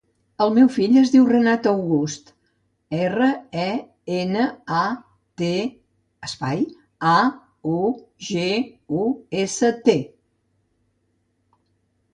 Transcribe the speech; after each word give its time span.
El 0.43 0.51
meu 0.53 0.69
fill 0.75 0.95
es 0.99 1.09
diu 1.15 1.25
Renat 1.31 1.67
August: 1.71 2.31
erra, 2.99 3.27
e, 3.65 3.67
ena, 4.21 4.47
a, 4.79 4.81
te, 5.43 5.51
espai, 6.31 6.65
a, 7.13 7.15
u, 7.77 7.79
ge, 8.33 8.49
u, 9.05 9.07
essa, 9.47 9.75
te. 9.89 9.99